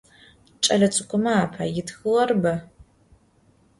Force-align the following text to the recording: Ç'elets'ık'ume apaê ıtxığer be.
Ç'elets'ık'ume 0.63 1.33
apaê 1.43 1.71
ıtxığer 1.81 2.29
be. 2.43 2.55